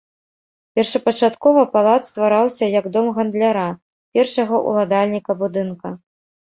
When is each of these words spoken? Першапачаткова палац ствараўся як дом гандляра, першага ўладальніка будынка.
Першапачаткова 0.79 1.65
палац 1.75 1.99
ствараўся 2.11 2.65
як 2.79 2.85
дом 2.99 3.13
гандляра, 3.19 3.69
першага 4.19 4.55
ўладальніка 4.67 5.31
будынка. 5.45 5.99